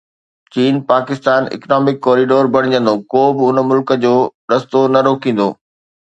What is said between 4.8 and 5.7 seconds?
نه روڪيندو.